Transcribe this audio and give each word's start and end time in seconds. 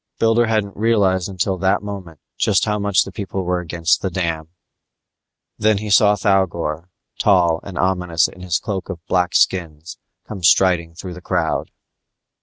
Builder 0.17 0.47
hadn't 0.47 0.75
realized 0.75 1.29
until 1.29 1.59
that 1.59 1.83
moment 1.83 2.19
just 2.35 2.65
how 2.65 2.79
much 2.79 3.03
the 3.03 3.11
people 3.11 3.43
were 3.43 3.59
against 3.59 4.01
the 4.01 4.09
dam. 4.09 4.47
Then 5.59 5.77
he 5.77 5.91
saw 5.91 6.15
Thougor, 6.15 6.89
tall 7.19 7.59
and 7.61 7.77
ominous 7.77 8.27
in 8.27 8.41
his 8.41 8.57
cloak 8.57 8.89
of 8.89 9.05
black 9.05 9.35
skins, 9.35 9.99
come 10.27 10.41
striding 10.41 10.95
through 10.95 11.13
the 11.13 11.21
crowd. 11.21 11.69